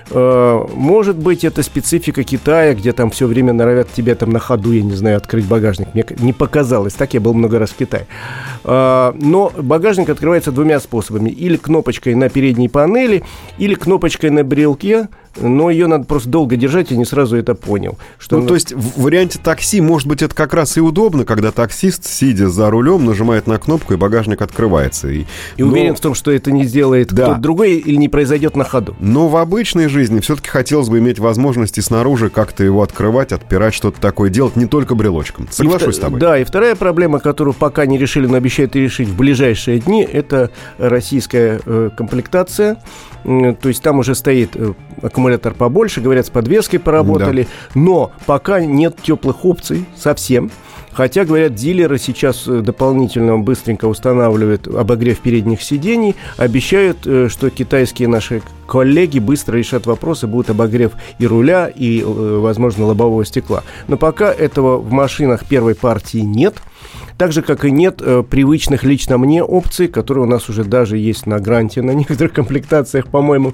Э, 0.10 0.66
может 0.74 1.18
быть, 1.18 1.44
это 1.44 1.64
специфика 1.64 2.24
Китая, 2.24 2.74
где 2.74 2.94
там 2.94 3.10
все 3.10 3.28
время 3.28 3.54
норовят 3.54 3.92
тебе 3.92 4.16
там 4.16 4.32
на 4.32 4.40
ходу, 4.40 4.72
я 4.72 4.82
не 4.82 4.94
знаю, 4.94 5.18
открыть 5.18 5.46
багажник. 5.46 5.94
Мне 5.94 6.06
не 6.20 6.34
показалось. 6.34 6.94
Так 6.94 7.14
я 7.14 7.22
был 7.22 7.34
много 7.34 7.60
раз 7.60 7.72
в 7.72 7.76
Китае. 7.76 8.08
Э, 8.64 9.14
но 9.16 9.52
багажник 9.58 10.10
открывается 10.10 10.52
двумя 10.52 10.80
способами. 10.80 11.30
Или 11.30 11.58
кнопочкой 11.58 12.16
на 12.16 12.30
передней 12.30 12.70
панели, 12.70 13.24
или 13.58 13.76
кнопочкой 13.76 14.30
на 14.30 14.44
брелке– 14.44 15.08
но 15.40 15.70
ее 15.70 15.88
надо 15.88 16.06
просто 16.06 16.30
долго 16.30 16.56
держать, 16.56 16.92
я 16.92 16.98
не 16.98 17.06
сразу 17.06 17.36
это 17.38 17.56
понял. 17.56 17.98
Что 18.18 18.36
ну, 18.36 18.42
она... 18.42 18.48
то 18.50 18.54
есть 18.56 18.74
в 18.74 19.02
варианте 19.02 19.40
такси, 19.42 19.82
может 19.82 20.08
быть, 20.08 20.22
это 20.22 20.36
как 20.36 20.54
раз 20.54 20.78
и 20.78 20.82
удобно, 20.82 21.26
когда 21.26 21.52
таксист, 21.52 22.06
сидя 22.06 22.50
за 22.50 22.70
рулем, 22.70 23.06
нажимает 23.06 23.48
на 23.48 23.58
кнопку, 23.58 23.94
и 23.94 23.98
багажник 23.98 24.42
открывается. 24.42 25.10
И, 25.10 25.22
и 25.58 25.64
но... 25.64 25.68
уверен 25.68 25.96
в 25.96 26.00
том, 26.00 26.14
что 26.14 26.32
это 26.32 26.52
не 26.52 26.66
сделает 26.66 27.14
да. 27.14 27.26
кто-то 27.26 27.42
другой 27.42 27.74
или 27.74 27.96
не 27.96 28.10
произойдет 28.10 28.56
на 28.56 28.64
ходу. 28.64 28.96
Но 29.00 29.28
в 29.28 29.38
обычной 29.38 29.88
жизни 29.88 30.20
все-таки 30.20 30.50
хотелось 30.50 30.90
бы 30.90 31.00
иметь 31.00 31.20
возможности 31.20 31.80
снаружи 31.80 32.30
как-то 32.30 32.64
его 32.64 32.82
открывать, 32.82 33.32
отпирать, 33.32 33.74
что-то 33.74 34.00
такое 34.00 34.30
делать, 34.30 34.56
не 34.56 34.66
только 34.66 34.96
брелочком. 34.96 35.48
Соглашусь 35.50 35.96
и, 35.96 35.98
с 35.98 36.00
тобой. 36.00 36.20
Да, 36.20 36.38
и 36.38 36.44
вторая 36.44 36.76
проблема, 36.76 37.20
которую 37.20 37.54
пока 37.54 37.86
не 37.86 37.98
решили, 37.98 38.28
но 38.28 38.36
обещают 38.36 38.76
решить 38.76 39.10
в 39.10 39.16
ближайшие 39.16 39.80
дни, 39.80 40.04
это 40.04 40.52
российская 40.78 41.60
э, 41.66 41.90
комплектация. 41.96 42.78
То 43.24 43.70
есть 43.70 43.82
там 43.82 44.00
уже 44.00 44.16
стоит 44.16 44.52
э, 44.56 44.74
аккумулятор 45.24 45.54
побольше, 45.54 46.02
говорят, 46.02 46.26
с 46.26 46.30
подвеской 46.30 46.80
поработали, 46.80 47.44
да. 47.44 47.80
но 47.80 48.12
пока 48.26 48.60
нет 48.62 48.98
теплых 49.02 49.46
опций 49.46 49.86
совсем. 49.96 50.52
Хотя, 50.92 51.26
говорят, 51.26 51.56
дилеры 51.56 51.98
сейчас 51.98 52.48
э, 52.48 52.60
дополнительно 52.60 53.40
быстренько 53.40 53.86
устанавливают 53.86 54.68
обогрев 54.68 55.20
передних 55.20 55.64
сидений, 55.64 56.16
обещают, 56.38 57.08
э, 57.08 57.30
что 57.30 57.50
китайские 57.50 58.08
наши 58.08 58.44
коллеги 58.68 59.18
быстро 59.18 59.58
решат 59.58 59.88
вопросы, 59.88 60.28
будет 60.28 60.52
обогрев 60.52 60.92
и 61.18 61.26
руля, 61.26 61.68
и, 61.68 62.04
возможно, 62.06 62.86
лобового 62.86 63.26
стекла. 63.26 63.64
Но 63.88 63.98
пока 63.98 64.32
этого 64.32 64.78
в 64.78 64.92
машинах 64.92 65.46
первой 65.48 65.74
партии 65.74 66.20
нет– 66.20 66.56
так 67.18 67.32
же, 67.32 67.42
как 67.42 67.66
и 67.66 67.72
нет 67.72 68.02
э, 68.02 68.24
привычных 68.28 68.84
лично 68.84 69.18
мне 69.18 69.44
опций, 69.44 69.88
которые 69.88 70.26
у 70.26 70.28
нас 70.28 70.50
уже 70.50 70.64
даже 70.64 70.98
есть 70.98 71.26
на 71.26 71.40
гранте, 71.40 71.82
на 71.82 71.92
некоторых 71.96 72.34
комплектациях, 72.34 73.08
по-моему. 73.08 73.54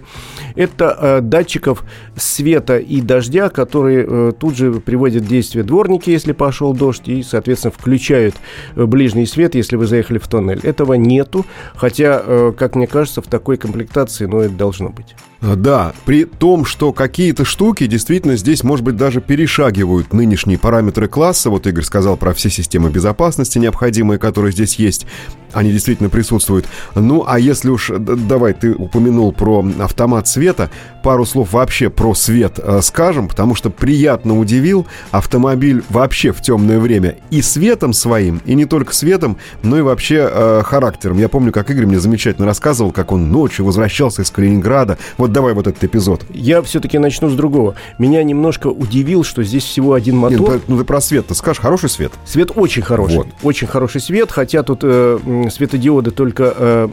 Это 0.55 0.97
э, 0.99 1.21
датчиков 1.21 1.83
света 2.15 2.77
и 2.77 3.01
дождя, 3.01 3.49
которые 3.49 4.05
э, 4.07 4.31
тут 4.37 4.55
же 4.55 4.73
приводят 4.73 5.23
в 5.23 5.27
действие 5.27 5.63
дворники, 5.63 6.09
если 6.09 6.31
пошел 6.31 6.73
дождь, 6.73 7.07
и, 7.07 7.23
соответственно, 7.23 7.71
включают 7.71 8.35
э, 8.75 8.85
ближний 8.85 9.25
свет, 9.25 9.55
если 9.55 9.75
вы 9.75 9.87
заехали 9.87 10.17
в 10.17 10.27
тоннель. 10.27 10.59
Этого 10.63 10.93
нету, 10.93 11.45
хотя, 11.75 12.21
э, 12.23 12.53
как 12.57 12.75
мне 12.75 12.87
кажется, 12.87 13.21
в 13.21 13.27
такой 13.27 13.57
комплектации, 13.57 14.25
ну, 14.25 14.39
это 14.39 14.53
должно 14.53 14.89
быть. 14.89 15.15
А, 15.41 15.55
да, 15.55 15.93
при 16.05 16.25
том, 16.25 16.65
что 16.65 16.91
какие-то 16.91 17.45
штуки 17.45 17.87
действительно 17.87 18.35
здесь, 18.35 18.63
может 18.63 18.83
быть, 18.83 18.95
даже 18.95 19.21
перешагивают 19.21 20.13
нынешние 20.13 20.57
параметры 20.57 21.07
класса. 21.07 21.49
Вот 21.49 21.65
Игорь 21.65 21.83
сказал 21.83 22.17
про 22.17 22.33
все 22.33 22.49
системы 22.49 22.89
безопасности 22.89 23.57
необходимые, 23.57 24.19
которые 24.19 24.51
здесь 24.51 24.75
есть 24.75 25.05
они 25.53 25.71
действительно 25.71 26.09
присутствуют. 26.09 26.65
Ну, 26.95 27.23
а 27.27 27.39
если 27.39 27.69
уж, 27.69 27.91
давай, 27.97 28.53
ты 28.53 28.73
упомянул 28.73 29.31
про 29.31 29.65
автомат 29.79 30.27
света, 30.27 30.69
пару 31.03 31.25
слов 31.25 31.53
вообще 31.53 31.89
про 31.89 32.13
свет 32.13 32.59
э, 32.61 32.81
скажем, 32.81 33.27
потому 33.27 33.55
что 33.55 33.69
приятно 33.69 34.37
удивил 34.37 34.85
автомобиль 35.11 35.83
вообще 35.89 36.31
в 36.31 36.41
темное 36.41 36.79
время 36.79 37.17
и 37.29 37.41
светом 37.41 37.93
своим, 37.93 38.41
и 38.45 38.53
не 38.53 38.65
только 38.65 38.93
светом, 38.93 39.37
но 39.63 39.77
и 39.77 39.81
вообще 39.81 40.29
э, 40.31 40.61
характером. 40.63 41.17
Я 41.17 41.29
помню, 41.29 41.51
как 41.51 41.69
Игорь 41.71 41.85
мне 41.85 41.99
замечательно 41.99 42.45
рассказывал, 42.45 42.91
как 42.91 43.11
он 43.11 43.31
ночью 43.31 43.65
возвращался 43.65 44.21
из 44.21 44.31
Калининграда. 44.31 44.97
Вот 45.17 45.28
давай 45.29 45.53
вот 45.53 45.67
этот 45.67 45.83
эпизод. 45.83 46.25
Я 46.29 46.61
все-таки 46.61 46.97
начну 46.97 47.29
с 47.29 47.35
другого. 47.35 47.75
Меня 47.97 48.23
немножко 48.23 48.67
удивил, 48.67 49.23
что 49.23 49.43
здесь 49.43 49.63
всего 49.63 49.93
один 49.93 50.17
мотор. 50.17 50.53
Нет, 50.53 50.61
ну, 50.67 50.77
ты 50.77 50.83
про 50.83 51.01
свет-то 51.01 51.33
скажешь, 51.33 51.61
хороший 51.61 51.89
свет? 51.89 52.11
Свет 52.25 52.51
очень 52.55 52.81
хороший. 52.81 53.17
Вот. 53.17 53.27
Очень 53.43 53.67
хороший 53.67 54.01
свет, 54.01 54.31
хотя 54.31 54.63
тут 54.63 54.79
э, 54.83 55.19
светодиоды 55.51 56.11
только 56.11 56.53
э, 56.55 56.89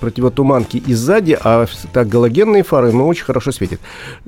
противотуманки 0.00 0.76
и 0.76 0.94
сзади, 0.94 1.38
а 1.42 1.66
так 1.92 2.08
галогенные 2.08 2.62
фары, 2.62 2.92
ну, 2.92 3.06
очень 3.06 3.24
хорошо 3.24 3.52
светят. 3.52 3.80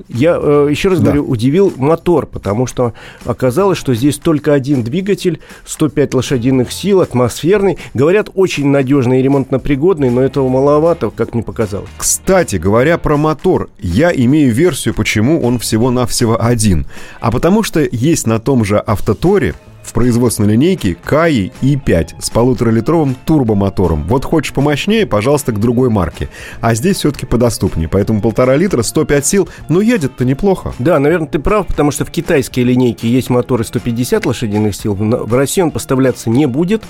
Я 0.09 0.37
э, 0.41 0.67
еще 0.69 0.89
раз 0.89 0.99
да. 0.99 1.05
говорю, 1.05 1.25
удивил 1.27 1.71
мотор, 1.77 2.25
потому 2.25 2.65
что 2.65 2.93
оказалось, 3.25 3.77
что 3.77 3.93
здесь 3.93 4.17
только 4.17 4.53
один 4.53 4.83
двигатель, 4.83 5.39
105 5.65 6.13
лошадиных 6.13 6.71
сил, 6.71 7.01
атмосферный. 7.01 7.77
Говорят, 7.93 8.29
очень 8.33 8.67
надежный 8.67 9.19
и 9.19 9.23
ремонтно-пригодный, 9.23 10.09
но 10.09 10.21
этого 10.21 10.47
маловато, 10.49 11.09
как 11.09 11.33
мне 11.33 11.43
показалось. 11.43 11.89
Кстати, 11.97 12.55
говоря 12.55 12.97
про 12.97 13.17
мотор, 13.17 13.52
я 13.79 14.11
имею 14.11 14.53
версию, 14.53 14.93
почему 14.93 15.41
он 15.41 15.59
всего-навсего 15.59 16.43
один. 16.43 16.85
А 17.19 17.31
потому 17.31 17.63
что 17.63 17.87
есть 17.91 18.27
на 18.27 18.39
том 18.39 18.65
же 18.65 18.79
автоторе 18.79 19.55
в 19.83 19.93
производственной 19.93 20.53
линейке 20.53 20.95
Каи 20.95 21.51
i5 21.61 22.15
с 22.19 22.29
полуторалитровым 22.29 23.15
турбомотором. 23.25 24.03
Вот 24.07 24.25
хочешь 24.25 24.53
помощнее, 24.53 25.05
пожалуйста, 25.05 25.51
к 25.51 25.59
другой 25.59 25.89
марке. 25.89 26.29
А 26.61 26.73
здесь 26.73 26.97
все-таки 26.97 27.25
подоступнее. 27.25 27.89
Поэтому 27.89 28.21
полтора 28.21 28.55
литра, 28.55 28.81
105 28.81 29.25
сил, 29.25 29.49
но 29.69 29.81
едет-то 29.81 30.25
неплохо. 30.25 30.73
Да, 30.79 30.99
наверное, 30.99 31.27
ты 31.27 31.39
прав, 31.39 31.67
потому 31.67 31.91
что 31.91 32.05
в 32.05 32.11
китайской 32.11 32.61
линейке 32.61 33.07
есть 33.07 33.29
моторы 33.29 33.63
150 33.63 34.25
лошадиных 34.25 34.75
сил. 34.75 34.95
В 34.95 35.33
России 35.33 35.61
он 35.61 35.71
поставляться 35.71 36.29
не 36.29 36.45
будет. 36.45 36.83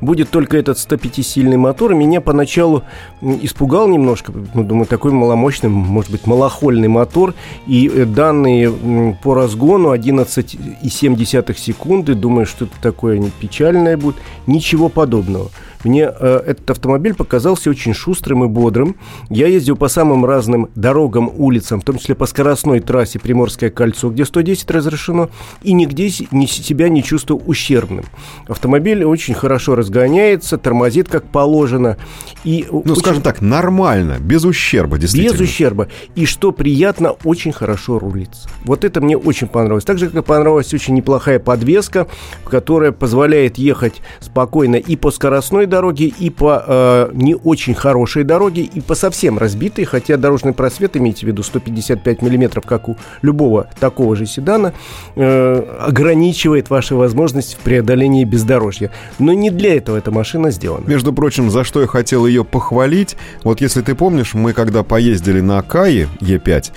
Будет 0.00 0.30
только 0.30 0.56
этот 0.56 0.78
105-сильный 0.78 1.56
мотор. 1.56 1.94
Меня 1.94 2.20
поначалу 2.20 2.82
испугал 3.20 3.88
немножко. 3.88 4.32
Ну, 4.54 4.64
думаю, 4.64 4.86
такой 4.86 5.12
маломощный, 5.12 5.68
может 5.68 6.10
быть, 6.10 6.26
малохольный 6.26 6.88
мотор. 6.88 7.34
И 7.66 7.88
э, 7.88 8.04
данные 8.04 9.16
по 9.22 9.34
разгону 9.34 9.94
11,7 9.94 11.56
секунды. 11.58 12.14
Думаю, 12.14 12.37
думаю, 12.38 12.46
что 12.46 12.66
это 12.66 12.74
такое 12.80 13.20
печальное 13.40 13.96
будет. 13.96 14.16
Ничего 14.46 14.88
подобного. 14.88 15.50
Мне 15.84 16.10
э, 16.10 16.42
этот 16.46 16.70
автомобиль 16.70 17.14
показался 17.14 17.70
очень 17.70 17.94
шустрым 17.94 18.44
и 18.44 18.48
бодрым. 18.48 18.96
Я 19.30 19.46
ездил 19.46 19.76
по 19.76 19.88
самым 19.88 20.24
разным 20.24 20.68
дорогам, 20.74 21.30
улицам, 21.36 21.80
в 21.80 21.84
том 21.84 21.98
числе 21.98 22.14
по 22.14 22.26
скоростной 22.26 22.80
трассе 22.80 23.18
Приморское 23.18 23.70
кольцо, 23.70 24.10
где 24.10 24.24
110 24.24 24.70
разрешено, 24.70 25.30
и 25.62 25.72
нигде 25.72 26.10
ни, 26.30 26.46
себя 26.46 26.88
не 26.88 27.02
чувствую 27.02 27.40
ущербным. 27.44 28.04
Автомобиль 28.48 29.04
очень 29.04 29.34
хорошо 29.34 29.74
разгоняется, 29.74 30.58
тормозит 30.58 31.08
как 31.08 31.24
положено. 31.24 31.96
И 32.44 32.66
ну, 32.70 32.80
очень... 32.80 32.96
скажем 32.96 33.22
так, 33.22 33.40
нормально, 33.40 34.16
без 34.20 34.44
ущерба, 34.44 34.98
действительно. 34.98 35.32
Без 35.32 35.40
ущерба. 35.40 35.88
И 36.14 36.26
что 36.26 36.52
приятно, 36.52 37.12
очень 37.24 37.52
хорошо 37.52 37.98
рулится. 37.98 38.48
Вот 38.64 38.84
это 38.84 39.00
мне 39.00 39.16
очень 39.16 39.46
понравилось. 39.46 39.84
Так 39.84 39.98
же, 39.98 40.08
как 40.08 40.24
понравилась 40.24 40.74
очень 40.74 40.94
неплохая 40.94 41.38
подвеска, 41.38 42.08
которая 42.44 42.92
позволяет 42.92 43.58
ехать 43.58 44.02
спокойно 44.20 44.76
и 44.76 44.96
по 44.96 45.10
скоростной 45.10 45.67
дороге, 45.68 46.06
и 46.06 46.30
по 46.30 46.62
э, 46.66 47.10
не 47.12 47.34
очень 47.34 47.74
хорошей 47.74 48.24
дороге, 48.24 48.62
и 48.62 48.80
по 48.80 48.94
совсем 48.94 49.38
разбитой, 49.38 49.84
хотя 49.84 50.16
дорожный 50.16 50.52
просвет, 50.52 50.96
имейте 50.96 51.26
в 51.26 51.28
виду 51.28 51.42
155 51.42 52.22
миллиметров, 52.22 52.64
как 52.66 52.88
у 52.88 52.96
любого 53.22 53.68
такого 53.78 54.16
же 54.16 54.26
седана, 54.26 54.72
э, 55.14 55.62
ограничивает 55.80 56.70
ваши 56.70 56.94
возможности 56.94 57.54
в 57.54 57.58
преодолении 57.58 58.24
бездорожья. 58.24 58.90
Но 59.18 59.32
не 59.32 59.50
для 59.50 59.76
этого 59.76 59.96
эта 59.96 60.10
машина 60.10 60.50
сделана. 60.50 60.84
Между 60.86 61.12
прочим, 61.12 61.50
за 61.50 61.64
что 61.64 61.80
я 61.80 61.86
хотел 61.86 62.26
ее 62.26 62.44
похвалить, 62.44 63.16
вот 63.44 63.60
если 63.60 63.82
ты 63.82 63.94
помнишь, 63.94 64.34
мы 64.34 64.52
когда 64.52 64.82
поездили 64.82 65.40
на 65.40 65.62
Кае 65.62 66.08
Е5, 66.20 66.72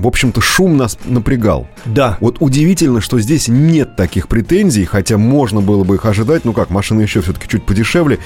в 0.00 0.06
общем-то, 0.06 0.40
шум 0.40 0.76
нас 0.76 0.98
напрягал. 1.04 1.68
Да. 1.84 2.16
Вот 2.20 2.38
удивительно, 2.40 3.00
что 3.00 3.20
здесь 3.20 3.48
нет 3.48 3.96
таких 3.96 4.28
претензий, 4.28 4.84
хотя 4.84 5.18
можно 5.18 5.60
было 5.60 5.84
бы 5.84 5.96
их 5.96 6.06
ожидать. 6.06 6.44
Ну 6.44 6.52
как, 6.52 6.70
машина 6.70 7.02
еще 7.02 7.20
все-таки 7.20 7.48
чуть 7.48 7.64
подешевле. 7.64 8.18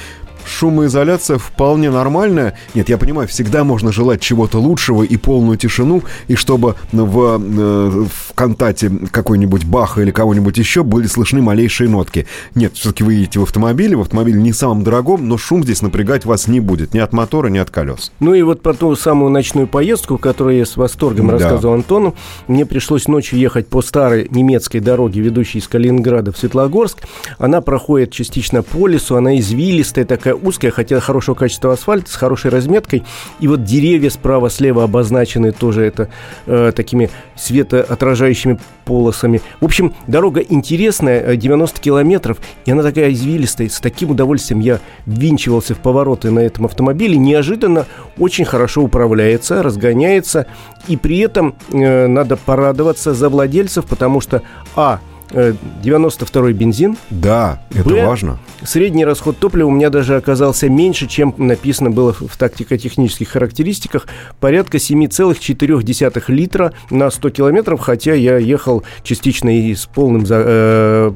Шумоизоляция 0.47 1.39
вполне 1.39 1.91
нормальная. 1.91 2.57
Нет, 2.75 2.89
я 2.89 2.99
понимаю, 2.99 3.29
всегда 3.29 3.65
можно 3.65 3.93
желать 3.93 4.21
чего-то 4.21 4.59
лучшего 4.59 5.03
и 5.03 5.17
полную 5.17 5.57
тишину, 5.59 6.03
и 6.29 6.35
чтобы 6.35 6.75
в, 6.93 7.41
э, 7.41 8.07
в 8.07 8.35
контакте 8.35 8.91
какой-нибудь 9.11 9.65
Баха 9.65 10.03
или 10.03 10.11
кого-нибудь 10.11 10.57
еще 10.59 10.83
были 10.83 11.07
слышны 11.07 11.43
малейшие 11.43 11.89
нотки. 11.89 12.27
Нет, 12.55 12.75
все-таки 12.75 13.05
вы 13.05 13.15
едете 13.15 13.41
в 13.41 13.43
автомобиле, 13.43 13.97
в 13.97 14.01
автомобиле 14.01 14.41
не 14.41 14.53
самом 14.53 14.83
дорогом, 14.83 15.29
но 15.29 15.39
шум 15.39 15.65
здесь 15.65 15.83
напрягать 15.83 16.25
вас 16.25 16.49
не 16.49 16.61
будет 16.61 16.95
ни 16.95 16.99
от 16.99 17.13
мотора, 17.13 17.49
ни 17.49 17.59
от 17.59 17.71
колес. 17.71 18.13
Ну 18.21 18.35
и 18.35 18.43
вот 18.43 18.63
про 18.63 18.75
ту 18.75 18.95
самую 18.97 19.31
ночную 19.31 19.67
поездку, 19.67 20.19
которую 20.19 20.59
я 20.59 20.67
с 20.67 20.77
восторгом 20.77 21.27
да. 21.27 21.33
рассказывал 21.33 21.75
Антону, 21.75 22.15
мне 22.49 22.67
пришлось 22.67 23.09
ночью 23.09 23.39
ехать 23.39 23.69
по 23.69 23.83
старой 23.83 24.29
немецкой 24.31 24.81
дороге, 24.81 25.21
ведущей 25.21 25.59
из 25.59 25.69
Калининграда 25.69 26.33
в 26.33 26.39
Светлогорск. 26.39 26.99
Она 27.39 27.61
проходит 27.61 28.13
частично 28.13 28.63
по 28.63 28.87
лесу, 28.87 29.17
она 29.17 29.39
извилистая, 29.39 30.05
такая 30.05 30.34
узкая, 30.35 30.71
хотя 30.71 31.01
хорошего 31.01 31.35
качества 31.35 31.73
асфальт, 31.73 32.09
с 32.09 32.17
хорошей 32.17 32.51
разметкой. 32.51 33.05
И 33.41 33.49
вот 33.49 33.65
деревья 33.65 34.11
справа-слева 34.11 34.85
обозначены 34.85 35.53
тоже 35.53 35.83
это 35.83 36.09
э, 36.47 36.73
такими 36.75 37.11
светоотражающими 37.37 38.59
полосами. 38.85 39.41
В 39.61 39.65
общем, 39.65 39.95
дорога 40.07 40.41
интересная, 40.41 41.37
90 41.37 41.79
э, 41.79 41.83
километров, 41.83 42.39
и 42.65 42.71
она 42.71 42.83
такая 42.83 43.13
извилистая. 43.13 43.69
С 43.69 43.81
таким 43.81 44.11
удовольствием 44.11 44.61
я 44.61 44.81
ввинчивался 45.07 45.75
в 45.75 45.79
повороты 45.79 46.31
на 46.31 46.41
этом 46.41 46.67
автомобиле. 46.67 47.17
Неожиданно 47.17 47.87
очень 48.19 48.45
хорошо 48.45 48.83
управляется, 48.83 49.63
разгоняется, 49.63 50.47
и 50.89 50.97
при 50.97 51.19
этом 51.19 51.55
э, 51.73 52.07
надо 52.07 52.37
порадоваться 52.37 53.15
за 53.15 53.29
владельцев, 53.29 53.87
потому 53.87 54.21
что, 54.21 54.43
а, 54.77 55.01
92-й 55.35 56.51
э, 56.51 56.55
бензин. 56.55 56.97
Да, 57.11 57.63
это 57.75 57.89
Б, 57.89 58.07
важно. 58.07 58.39
Средний 58.63 59.05
расход 59.05 59.39
топлива 59.39 59.69
у 59.69 59.71
меня 59.71 59.91
даже 59.91 60.17
оказался 60.17 60.69
меньше, 60.69 61.07
чем 61.07 61.35
написано 61.37 61.91
было 61.91 62.13
в 62.13 62.37
тактико-технических 62.37 63.29
характеристиках. 63.29 64.07
Порядка 64.41 64.79
7,4 64.79 66.25
литра 66.29 66.73
на 66.91 67.11
100 67.11 67.31
километров, 67.31 67.81
хотя 67.81 68.15
я 68.15 68.39
ехал 68.39 68.85
частично 69.03 69.57
и 69.57 69.75
с 69.75 69.87
полным 69.87 70.25
э, 70.29 71.13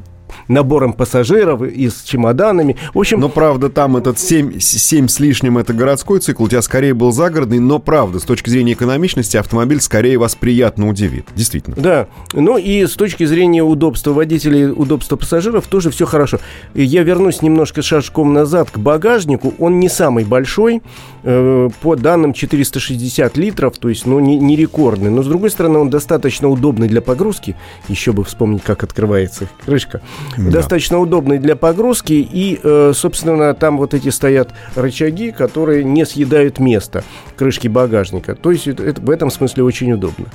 набором 0.49 0.93
пассажиров 0.93 1.61
и 1.61 1.89
с 1.89 2.01
чемоданами. 2.01 2.75
В 2.93 2.99
общем... 2.99 3.19
Но, 3.19 3.29
правда, 3.29 3.69
там 3.69 3.95
этот 3.95 4.19
7, 4.19 4.59
7 4.59 5.07
с 5.07 5.19
лишним 5.19 5.57
это 5.57 5.73
городской 5.73 6.19
цикл, 6.19 6.43
у 6.43 6.49
тебя 6.49 6.61
скорее 6.61 6.93
был 6.93 7.11
загородный, 7.11 7.59
но, 7.59 7.79
правда, 7.79 8.19
с 8.19 8.23
точки 8.23 8.49
зрения 8.49 8.73
экономичности 8.73 9.37
автомобиль 9.37 9.79
скорее 9.79 10.17
вас 10.17 10.35
приятно 10.35 10.89
удивит. 10.89 11.27
Действительно. 11.35 11.75
Да. 11.77 12.07
Ну 12.33 12.57
и 12.57 12.85
с 12.85 12.93
точки 12.93 13.25
зрения 13.25 13.63
удобства 13.63 14.11
водителей, 14.11 14.71
удобства 14.71 15.15
пассажиров 15.15 15.67
тоже 15.67 15.91
все 15.91 16.05
хорошо. 16.05 16.39
Я 16.73 17.03
вернусь 17.03 17.41
немножко 17.41 17.81
шажком 17.81 18.33
назад 18.33 18.71
к 18.71 18.77
багажнику. 18.79 19.53
Он 19.59 19.79
не 19.79 19.87
самый 19.87 20.25
большой, 20.25 20.81
э, 21.23 21.69
по 21.81 21.95
данным 21.95 22.33
460 22.33 23.37
литров, 23.37 23.77
то 23.77 23.89
есть, 23.89 24.07
ну, 24.07 24.19
не, 24.19 24.39
не 24.39 24.55
рекордный. 24.55 25.11
Но, 25.11 25.21
с 25.21 25.27
другой 25.27 25.51
стороны, 25.51 25.77
он 25.77 25.89
достаточно 25.91 26.49
удобный 26.49 26.87
для 26.87 27.01
погрузки. 27.01 27.55
Еще 27.87 28.13
бы 28.13 28.23
вспомнить, 28.23 28.63
как 28.63 28.83
открывается 28.83 29.47
крышка 29.63 30.01
да. 30.45 30.51
достаточно 30.51 30.99
удобный 30.99 31.39
для 31.39 31.55
погрузки. 31.55 32.13
И, 32.13 32.59
э, 32.61 32.91
собственно, 32.95 33.53
там 33.53 33.77
вот 33.77 33.93
эти 33.93 34.09
стоят 34.09 34.53
рычаги, 34.75 35.31
которые 35.31 35.83
не 35.83 36.05
съедают 36.05 36.59
место 36.59 37.03
крышки 37.35 37.67
багажника. 37.67 38.35
То 38.35 38.51
есть 38.51 38.67
это, 38.67 38.83
это 38.83 39.01
в 39.01 39.09
этом 39.09 39.31
смысле 39.31 39.63
очень 39.63 39.91
удобно 39.91 40.25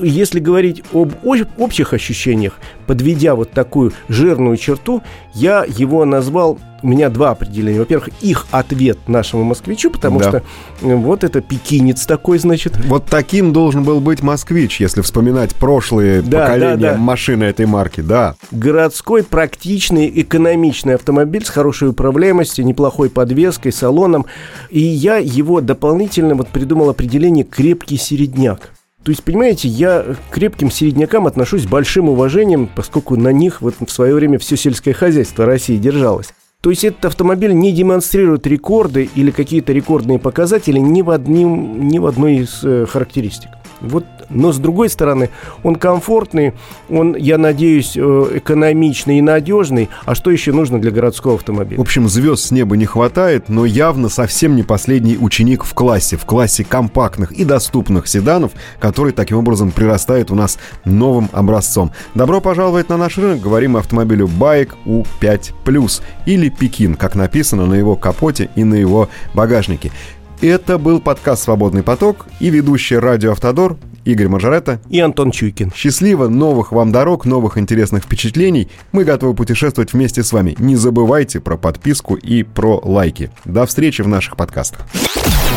если 0.00 0.40
говорить 0.40 0.82
об 0.92 1.12
общих 1.24 1.92
ощущениях, 1.92 2.54
подведя 2.86 3.34
вот 3.34 3.52
такую 3.52 3.92
жирную 4.08 4.56
черту, 4.56 5.02
я 5.34 5.64
его 5.66 6.04
назвал 6.04 6.58
у 6.84 6.86
меня 6.86 7.08
два 7.08 7.30
определения. 7.30 7.78
Во-первых, 7.78 8.10
их 8.20 8.46
ответ 8.50 8.98
нашему 9.08 9.42
москвичу, 9.42 9.90
потому 9.90 10.20
да. 10.20 10.28
что 10.28 10.42
э, 10.82 10.94
вот 10.94 11.24
это 11.24 11.40
пекинец 11.40 12.04
такой, 12.04 12.38
значит. 12.38 12.76
Вот 12.84 13.06
таким 13.06 13.54
должен 13.54 13.84
был 13.84 14.00
быть 14.00 14.22
москвич, 14.22 14.80
если 14.80 15.00
вспоминать 15.00 15.54
прошлые 15.54 16.20
да, 16.20 16.40
поколения 16.40 16.76
да, 16.76 16.92
да. 16.92 16.98
машины 16.98 17.44
этой 17.44 17.64
марки, 17.64 18.02
да. 18.02 18.34
Городской, 18.50 19.24
практичный, 19.24 20.12
экономичный 20.14 20.96
автомобиль 20.96 21.46
с 21.46 21.48
хорошей 21.48 21.88
управляемостью, 21.88 22.66
неплохой 22.66 23.08
подвеской, 23.08 23.72
салоном. 23.72 24.26
И 24.68 24.80
я 24.80 25.16
его 25.16 25.62
дополнительно 25.62 26.34
вот 26.34 26.48
придумал 26.48 26.90
определение 26.90 27.44
«крепкий 27.44 27.96
середняк». 27.96 28.72
То 29.04 29.10
есть, 29.10 29.22
понимаете, 29.22 29.68
я 29.68 30.02
к 30.30 30.34
крепким 30.34 30.70
середнякам 30.70 31.26
отношусь 31.26 31.64
с 31.64 31.66
большим 31.66 32.08
уважением, 32.08 32.70
поскольку 32.74 33.16
на 33.16 33.32
них 33.32 33.60
вот 33.60 33.74
в 33.78 33.90
свое 33.90 34.14
время 34.14 34.38
все 34.38 34.56
сельское 34.56 34.94
хозяйство 34.94 35.44
России 35.44 35.76
держалось. 35.76 36.28
То 36.62 36.70
есть 36.70 36.84
этот 36.84 37.04
автомобиль 37.04 37.52
не 37.52 37.72
демонстрирует 37.72 38.46
рекорды 38.46 39.10
или 39.14 39.30
какие-то 39.30 39.74
рекордные 39.74 40.18
показатели 40.18 40.78
ни 40.78 41.02
в, 41.02 41.10
одним, 41.10 41.86
ни 41.86 41.98
в 41.98 42.06
одной 42.06 42.36
из 42.36 42.64
э, 42.64 42.86
характеристик. 42.86 43.50
Вот, 43.82 44.06
но 44.30 44.52
с 44.52 44.58
другой 44.58 44.88
стороны, 44.88 45.30
он 45.62 45.76
комфортный, 45.76 46.54
он, 46.90 47.16
я 47.16 47.38
надеюсь, 47.38 47.96
э, 47.96 48.30
экономичный 48.34 49.18
и 49.18 49.22
надежный. 49.22 49.88
А 50.04 50.14
что 50.14 50.30
еще 50.30 50.52
нужно 50.52 50.80
для 50.80 50.90
городского 50.90 51.34
автомобиля? 51.36 51.78
В 51.78 51.82
общем, 51.82 52.08
звезд 52.08 52.44
с 52.44 52.50
неба 52.50 52.76
не 52.76 52.86
хватает, 52.86 53.48
но 53.48 53.64
явно 53.64 54.08
совсем 54.08 54.56
не 54.56 54.62
последний 54.62 55.16
ученик 55.18 55.64
в 55.64 55.74
классе, 55.74 56.16
в 56.16 56.24
классе 56.24 56.64
компактных 56.64 57.32
и 57.32 57.44
доступных 57.44 58.06
седанов, 58.08 58.52
который 58.78 59.12
таким 59.12 59.38
образом 59.38 59.70
прирастает 59.70 60.30
у 60.30 60.34
нас 60.34 60.58
новым 60.84 61.28
образцом. 61.32 61.92
Добро 62.14 62.40
пожаловать 62.40 62.88
на 62.88 62.96
наш 62.96 63.18
рынок, 63.18 63.40
говорим 63.40 63.76
о 63.76 63.80
автомобилю 63.80 64.28
Байк 64.28 64.74
U5+, 64.86 66.02
или 66.26 66.48
Пекин, 66.48 66.94
как 66.94 67.14
написано 67.14 67.66
на 67.66 67.74
его 67.74 67.96
капоте 67.96 68.50
и 68.54 68.64
на 68.64 68.74
его 68.74 69.08
багажнике. 69.34 69.92
Это 70.40 70.78
был 70.78 71.00
подкаст 71.00 71.44
«Свободный 71.44 71.82
поток» 71.82 72.26
и 72.40 72.50
ведущий 72.50 72.96
радио 72.96 73.32
«Автодор» 73.32 73.76
Игорь 74.04 74.28
Мажоретто 74.28 74.80
и 74.90 75.00
Антон 75.00 75.30
Чуйкин. 75.30 75.72
Счастливо, 75.74 76.28
новых 76.28 76.72
вам 76.72 76.92
дорог, 76.92 77.24
новых 77.24 77.58
интересных 77.58 78.04
впечатлений. 78.04 78.68
Мы 78.92 79.04
готовы 79.04 79.34
путешествовать 79.34 79.92
вместе 79.92 80.22
с 80.22 80.32
вами. 80.32 80.54
Не 80.58 80.76
забывайте 80.76 81.40
про 81.40 81.56
подписку 81.56 82.14
и 82.14 82.42
про 82.42 82.80
лайки. 82.84 83.30
До 83.44 83.66
встречи 83.66 84.02
в 84.02 84.08
наших 84.08 84.36
подкастах. 84.36 84.80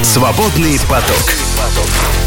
«Свободный 0.03 0.79
поток». 0.89 1.31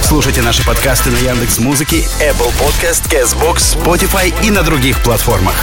Слушайте 0.02 0.42
наши 0.42 0.66
подкасты 0.66 1.10
на 1.10 1.16
Яндекс 1.16 1.60
Музыке, 1.60 1.98
Apple 2.20 2.52
Podcast, 2.58 3.08
Castbox, 3.08 3.76
Spotify 3.80 4.34
и 4.44 4.50
на 4.50 4.62
других 4.62 5.00
платформах. 5.04 5.54